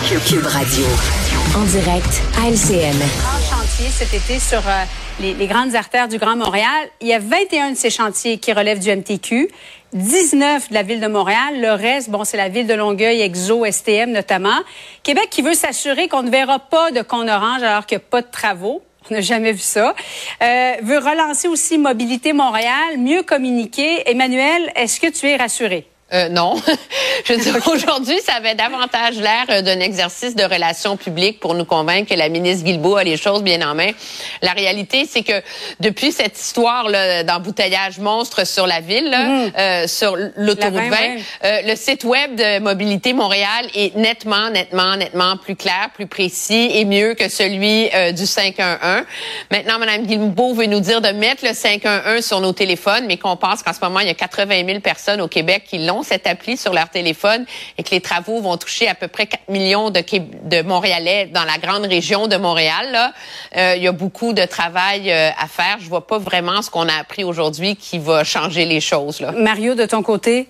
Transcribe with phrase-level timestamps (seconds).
[0.00, 0.86] Cube Radio.
[1.54, 2.96] En direct à LCN.
[2.96, 4.84] Grand chantier cet été sur euh,
[5.20, 6.88] les, grandes artères du Grand Montréal.
[7.02, 9.50] Il y a 21 de ces chantiers qui relèvent du MTQ.
[9.92, 11.60] 19 de la ville de Montréal.
[11.60, 14.60] Le reste, bon, c'est la ville de Longueuil, Exo, STM notamment.
[15.02, 18.06] Québec qui veut s'assurer qu'on ne verra pas de con orange alors qu'il n'y a
[18.08, 18.80] pas de travaux.
[19.10, 19.94] On n'a jamais vu ça.
[20.42, 24.08] Euh, veut relancer aussi Mobilité Montréal, mieux communiquer.
[24.10, 25.86] Emmanuel, est-ce que tu es rassuré?
[26.12, 26.56] Euh, non.
[27.24, 31.54] je veux dire, aujourd'hui, ça avait davantage l'air euh, d'un exercice de relations publiques pour
[31.54, 33.90] nous convaincre que la ministre Guilbeault a les choses bien en main.
[34.42, 35.42] La réalité, c'est que
[35.80, 36.90] depuis cette histoire
[37.24, 39.52] d'embouteillage monstre sur la ville, là, mm.
[39.58, 40.96] euh, sur l'autoroute 20,
[41.44, 46.70] euh, le site web de Mobilité Montréal est nettement, nettement, nettement plus clair, plus précis
[46.74, 49.04] et mieux que celui du 511.
[49.50, 53.36] Maintenant, Mme Guilbeault veut nous dire de mettre le 511 sur nos téléphones, mais qu'on
[53.36, 56.26] pense qu'en ce moment, il y a 80 000 personnes au Québec qui l'ont cette
[56.26, 57.44] appli sur leur téléphone
[57.78, 61.44] et que les travaux vont toucher à peu près 4 millions de, de Montréalais dans
[61.44, 62.92] la grande région de Montréal.
[62.92, 63.12] Là.
[63.56, 65.78] Euh, il y a beaucoup de travail euh, à faire.
[65.80, 69.20] Je vois pas vraiment ce qu'on a appris aujourd'hui qui va changer les choses.
[69.20, 69.32] Là.
[69.32, 70.48] Mario, de ton côté?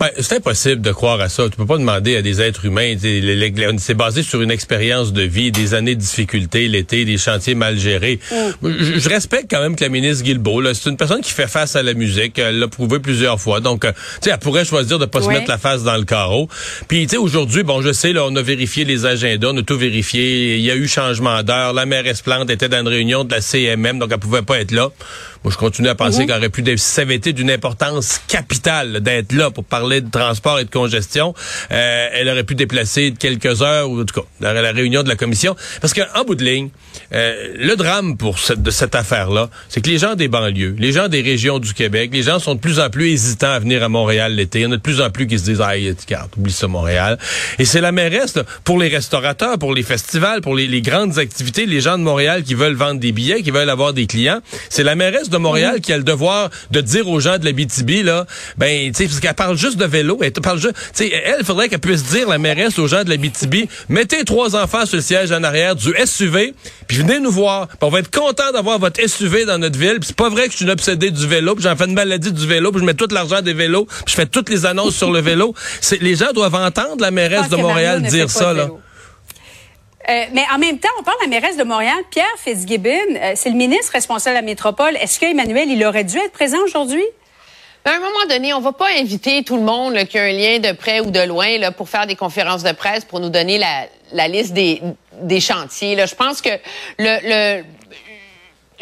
[0.00, 1.44] Ouais, c'est impossible de croire à ça.
[1.44, 2.94] Tu peux pas demander à des êtres humains.
[3.78, 7.78] C'est basé sur une expérience de vie, des années de difficultés, l'été, des chantiers mal
[7.78, 8.18] gérés.
[8.32, 8.68] Mm.
[8.96, 11.82] Je, respecte quand même que la ministre Guilbeault, c'est une personne qui fait face à
[11.82, 12.38] la musique.
[12.38, 13.60] Elle l'a prouvé plusieurs fois.
[13.60, 16.04] Donc, euh, tu sais, elle pourrait choisir de pas se mettre la face dans le
[16.04, 16.48] carreau.
[16.88, 19.62] Puis, tu sais, aujourd'hui, bon, je sais, là, on a vérifié les agendas, on a
[19.62, 20.56] tout vérifié.
[20.56, 21.72] Il y a eu changement d'heure.
[21.74, 24.72] La mairesse Plante était dans une réunion de la CMM, donc elle pouvait pas être
[24.72, 24.90] là.
[25.44, 26.26] Moi, je continue à penser mm-hmm.
[26.26, 30.58] qu'elle aurait pu, ça avait été d'une importance capitale d'être là pour parler de transport
[30.58, 31.34] et de congestion,
[31.70, 35.08] euh, elle aurait pu déplacer quelques heures, ou en tout cas, la, la réunion de
[35.08, 35.56] la commission.
[35.80, 36.68] Parce qu'en bout de ligne,
[37.12, 40.92] euh, le drame pour cette, de cette affaire-là, c'est que les gens des banlieues, les
[40.92, 43.82] gens des régions du Québec, les gens sont de plus en plus hésitants à venir
[43.82, 44.60] à Montréal l'été.
[44.60, 45.72] Il y en a de plus en plus qui se disent, ah,
[46.06, 47.18] carte, oublie ça Montréal.
[47.58, 51.66] Et c'est la mairesse, pour les restaurateurs, pour les festivals, pour les, les, grandes activités,
[51.66, 54.84] les gens de Montréal qui veulent vendre des billets, qui veulent avoir des clients, c'est
[54.84, 55.80] la mairesse de Montréal mhm.
[55.80, 59.04] qui a le devoir de dire aux gens de la BTB, là, ben, tu sais,
[59.06, 62.04] parce qu'elle parle juste de vélo, elle parle juste, tu sais, elle, faudrait qu'elle puisse
[62.04, 65.42] dire, la mairesse, aux gens de la BTB, mettez trois enfants sur le siège en
[65.42, 66.54] arrière du SUV,
[66.86, 67.68] puis venez nous voir.
[67.80, 69.98] on va être content d'avoir votre SUV dans notre ville.
[70.02, 72.32] c'est pas vrai que je suis une obsédée du vélo, puis j'en fais une maladie
[72.32, 74.96] du vélo, puis je mets tout l'argent des vélos, puis je fais toutes les annonces
[74.96, 75.54] sur le vélo.
[76.00, 78.68] les gens doivent entendre la mairesse de Montréal dire ça, là.
[80.08, 83.32] Euh, mais en même temps, on parle de la mairesse de Montréal, Pierre Fitzgibbon, euh,
[83.36, 84.96] c'est le ministre responsable de la métropole.
[84.96, 87.04] Est-ce qu'Emmanuel, il aurait dû être présent aujourd'hui?
[87.84, 90.58] À un moment donné, on va pas inviter tout le monde qui a un lien
[90.58, 93.58] de près ou de loin là, pour faire des conférences de presse pour nous donner
[93.58, 94.82] la, la liste des,
[95.20, 95.96] des chantiers.
[95.96, 96.06] Là.
[96.06, 96.50] Je pense que
[96.98, 97.18] le,
[97.58, 97.64] le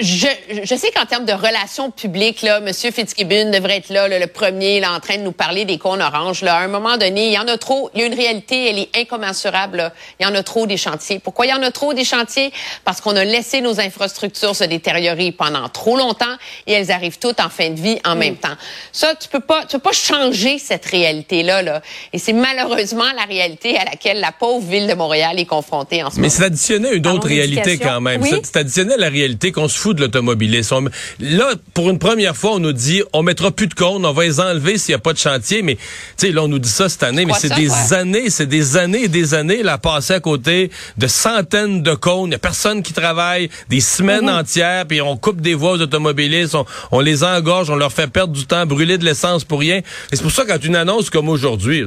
[0.01, 0.27] je,
[0.65, 2.73] je, sais qu'en termes de relations publiques, là, M.
[2.73, 6.43] Fitzgibbon devrait être là, le premier, là, en train de nous parler des cônes oranges.
[6.43, 6.57] Là.
[6.57, 7.91] À un moment donné, il y en a trop.
[7.95, 9.93] Il y a une réalité, elle est incommensurable.
[10.21, 11.19] Il y en a trop des chantiers.
[11.19, 12.53] Pourquoi il y en a trop des chantiers?
[12.85, 16.37] Parce qu'on a laissé nos infrastructures se détériorer pendant trop longtemps
[16.67, 18.57] et elles arrivent toutes en fin de vie en même temps.
[18.93, 21.63] Ça, tu peux pas, tu peux pas changer cette réalité-là.
[21.63, 21.83] Là.
[22.13, 26.11] Et c'est malheureusement la réalité à laquelle la pauvre ville de Montréal est confrontée en
[26.11, 26.23] ce moment.
[26.23, 28.23] Mais c'est additionné une autre réalité quand même.
[28.25, 30.91] C'est additionné à la réalité qu'on se fout de l'automobilisme.
[31.21, 34.25] Là, pour une première fois, on nous dit, on mettra plus de cônes, on va
[34.25, 35.62] les enlever s'il n'y a pas de chantier.
[35.62, 35.82] Mais, tu
[36.16, 39.04] sais, là, on nous dit ça cette année, mais c'est des années, c'est des années
[39.04, 42.26] et des années, là, passer à côté de centaines de cônes.
[42.26, 44.38] Il n'y a personne qui travaille des semaines mhm.
[44.38, 46.56] entières, puis on coupe des voies aux automobilistes,
[46.91, 49.78] on, les engorge, on leur fait perdre du temps, brûler de l'essence pour rien.
[49.78, 51.84] Et c'est pour ça, quand une annonce comme aujourd'hui,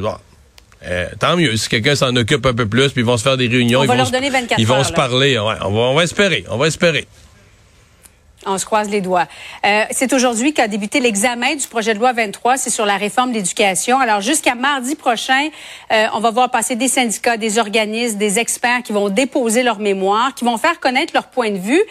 [0.83, 3.37] euh, tant mieux si quelqu'un s'en occupe un peu plus, puis ils vont se faire
[3.37, 5.37] des réunions, on ils va vont, leur donner 24 ils vont se parler.
[5.37, 7.07] Ouais, on, va, on va espérer, on va espérer.
[8.47, 9.27] On se croise les doigts.
[9.65, 12.57] Euh, c'est aujourd'hui qu'a débuté l'examen du projet de loi 23.
[12.57, 13.99] C'est sur la réforme de l'éducation.
[13.99, 15.49] Alors, jusqu'à mardi prochain,
[15.91, 19.77] euh, on va voir passer des syndicats, des organismes, des experts qui vont déposer leur
[19.77, 21.81] mémoire, qui vont faire connaître leur point de vue.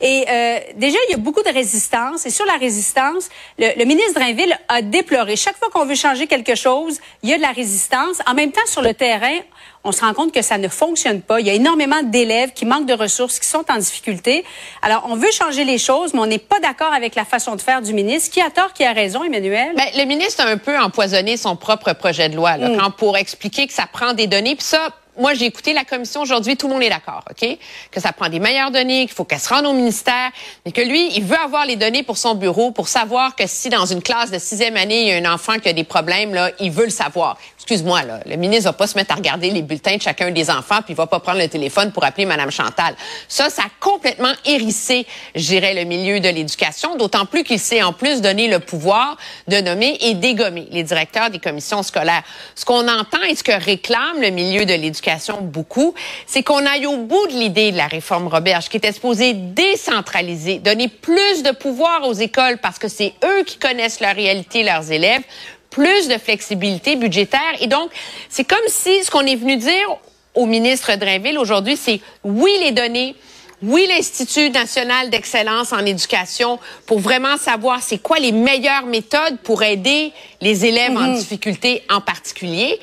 [0.00, 2.24] Et euh, déjà, il y a beaucoup de résistance.
[2.24, 3.28] Et sur la résistance,
[3.58, 5.34] le, le ministre Drainville a déploré.
[5.34, 8.18] Chaque fois qu'on veut changer quelque chose, il y a de la résistance.
[8.28, 9.40] En même temps, sur le terrain,
[9.86, 11.40] on se rend compte que ça ne fonctionne pas.
[11.40, 14.44] Il y a énormément d'élèves qui manquent de ressources, qui sont en difficulté.
[14.82, 17.60] Alors, on veut changer les choses, mais on n'est pas d'accord avec la façon de
[17.60, 18.32] faire du ministre.
[18.32, 19.72] Qui a tort, qui a raison, Emmanuel?
[19.76, 22.78] Ben, le ministre a un peu empoisonné son propre projet de loi, là, mm.
[22.78, 24.56] quand pour expliquer que ça prend des données.
[24.56, 27.58] Puis ça, moi, j'ai écouté la commission aujourd'hui, tout le monde est d'accord, OK?
[27.90, 30.30] Que ça prend des meilleures données, qu'il faut qu'elle se rende au ministère,
[30.64, 33.68] mais que lui, il veut avoir les données pour son bureau pour savoir que si
[33.68, 36.34] dans une classe de sixième année, il y a un enfant qui a des problèmes,
[36.34, 37.38] là, il veut le savoir.
[37.56, 40.50] Excuse-moi, là, le ministre va pas se mettre à regarder les bulletins de chacun des
[40.50, 42.94] enfants, puis il va pas prendre le téléphone pour appeler Madame Chantal.
[43.26, 47.82] Ça, ça a complètement hérissé, je dirais, le milieu de l'éducation, d'autant plus qu'il s'est
[47.82, 49.16] en plus donné le pouvoir
[49.48, 52.22] de nommer et dégommer les directeurs des commissions scolaires.
[52.54, 55.05] Ce qu'on entend et ce que réclame le milieu de l'éducation,
[55.42, 55.94] beaucoup,
[56.26, 60.58] c'est qu'on aille au bout de l'idée de la réforme Roberge, qui était supposée décentraliser,
[60.58, 64.90] donner plus de pouvoir aux écoles parce que c'est eux qui connaissent leur réalité, leurs
[64.90, 65.22] élèves,
[65.70, 67.40] plus de flexibilité budgétaire.
[67.60, 67.90] Et donc,
[68.28, 69.98] c'est comme si ce qu'on est venu dire
[70.34, 73.14] au ministre Drainville aujourd'hui, c'est oui les données,
[73.62, 79.62] oui, l'Institut national d'excellence en éducation pour vraiment savoir c'est quoi les meilleures méthodes pour
[79.62, 80.12] aider
[80.42, 81.16] les élèves en mhm.
[81.16, 82.78] difficulté en particulier.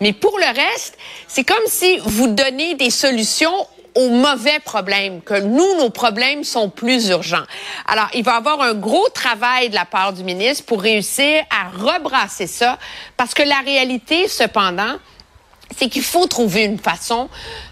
[0.00, 0.96] Mais pour le reste,
[1.26, 6.70] c'est comme si vous donnez des solutions aux mauvais problèmes, que nous, nos problèmes sont
[6.70, 7.44] plus urgents.
[7.86, 11.44] Alors, il va y avoir un gros travail de la part du ministre pour réussir
[11.50, 12.78] à rebrasser ça,
[13.16, 14.96] parce que la réalité, cependant,
[15.78, 17.28] c'est qu'il faut trouver une façon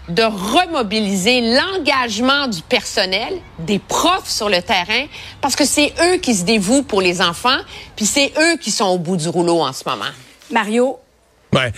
[0.09, 5.05] de remobiliser l'engagement du personnel, des profs sur le terrain,
[5.41, 7.59] parce que c'est eux qui se dévouent pour les enfants,
[7.95, 10.11] puis c'est eux qui sont au bout du rouleau en ce moment.
[10.51, 10.99] Mario,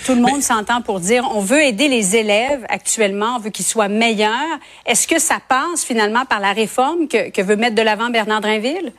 [0.05, 3.65] Tout le monde s'entend pour dire on veut aider les élèves actuellement, on veut qu'ils
[3.65, 4.59] soient meilleurs.
[4.85, 8.41] Est-ce que ça passe finalement par la réforme que, que veut mettre de l'avant Bernard
[8.41, 8.93] Drinville?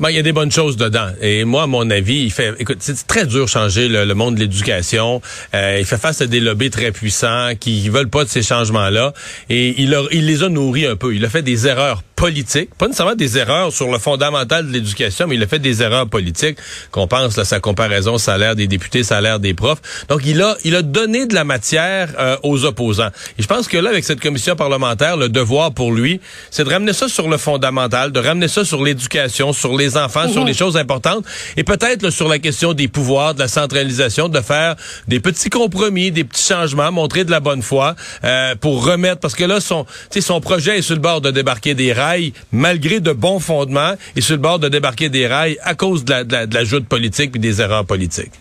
[0.00, 1.08] Ben, il y a des bonnes choses dedans.
[1.20, 4.40] Et moi, à mon avis, il fait, écoute, c'est très dur changer le, monde de
[4.40, 5.20] l'éducation.
[5.54, 9.12] Euh, il fait face à des lobbies très puissants qui, veulent pas de ces changements-là.
[9.50, 11.14] Et il, il les a nourris un peu.
[11.14, 15.26] Il a fait des erreurs politique, pas nécessairement des erreurs sur le fondamental de l'éducation,
[15.26, 16.58] mais il a fait des erreurs politiques,
[16.90, 19.80] qu'on pense à sa comparaison salaire des députés, salaire des profs.
[20.10, 23.08] Donc il a il a donné de la matière euh, aux opposants.
[23.38, 26.20] Et je pense que là avec cette commission parlementaire, le devoir pour lui,
[26.50, 30.28] c'est de ramener ça sur le fondamental, de ramener ça sur l'éducation, sur les enfants,
[30.28, 31.24] sur les choses importantes
[31.56, 34.76] et peut-être sur la question des pouvoirs, de la centralisation, de faire
[35.08, 39.34] des petits compromis, des petits changements, montrer de la bonne foi euh, pour remettre parce
[39.34, 39.86] que là son
[40.20, 42.09] son projet est sur le bord de débarquer des rails
[42.52, 46.54] malgré de bons fondements, et sur le bord de débarquer des rails à cause de
[46.54, 48.32] la, joute politique et des erreurs politiques.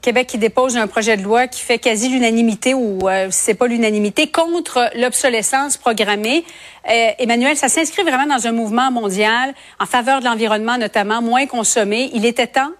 [0.00, 3.68] Québec qui dépose un projet de loi qui fait quasi l'unanimité ou euh, c'est pas
[3.68, 6.44] l'unanimité contre l'obsolescence programmée.
[6.90, 11.46] Euh, Emmanuel, ça s'inscrit vraiment dans un mouvement mondial en faveur de l'environnement, notamment moins
[11.46, 12.10] consommé.
[12.14, 12.72] Il était temps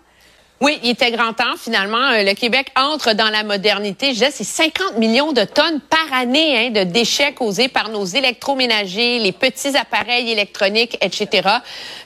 [0.63, 1.57] oui, il était grand temps.
[1.59, 4.11] Finalement, euh, le Québec entre dans la modernité.
[4.11, 8.05] Je disais, c'est 50 millions de tonnes par année hein, de déchets causés par nos
[8.05, 11.49] électroménagers, les petits appareils électroniques, etc.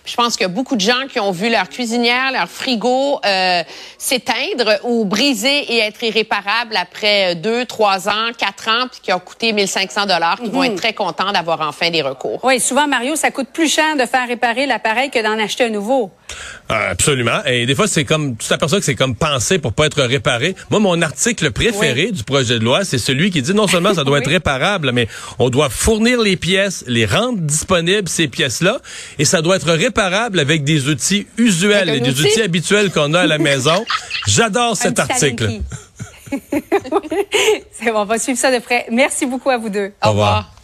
[0.06, 3.20] Je pense qu'il y a beaucoup de gens qui ont vu leur cuisinière, leur frigo
[3.26, 3.62] euh,
[3.98, 9.20] s'éteindre ou briser et être irréparable après deux, trois ans, quatre ans, puis qui ont
[9.20, 10.72] coûté 1500 dollars, qui vont mhm.
[10.72, 12.42] être très contents d'avoir enfin des recours.
[12.42, 15.70] Oui, souvent, Mario, ça coûte plus cher de faire réparer l'appareil que d'en acheter un
[15.70, 16.10] nouveau.
[16.70, 17.44] Euh, absolument.
[17.44, 20.54] Et des fois, c'est comme, tu t'aperçois que c'est comme pensé pour pas être réparé?
[20.70, 24.04] Moi, mon article préféré du projet de loi, c'est celui qui dit non seulement ça
[24.04, 25.08] doit être réparable, mais
[25.38, 28.80] on doit fournir les pièces, les rendre disponibles, ces pièces-là,
[29.18, 33.20] et ça doit être réparable avec des outils usuels et des outils habituels qu'on a
[33.20, 33.84] à la maison.
[34.26, 35.60] J'adore cet article.
[37.72, 38.86] c'est bon, on va suivre ça de près.
[38.90, 39.92] Merci beaucoup à vous deux.
[40.04, 40.55] Au, revoir.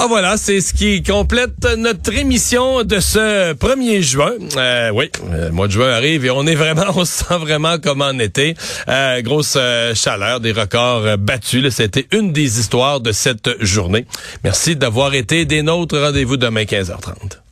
[0.00, 4.30] Ah voilà, c'est ce qui complète notre émission de ce 1er juin.
[4.56, 7.78] Euh, oui, le mois de juin arrive et on est vraiment, on se sent vraiment
[7.78, 8.54] comme en été.
[8.88, 11.68] Euh, grosse euh, chaleur, des records battus.
[11.74, 14.06] C'était une des histoires de cette journée.
[14.44, 15.98] Merci d'avoir été des nôtres.
[15.98, 17.47] Rendez-vous demain 15h30.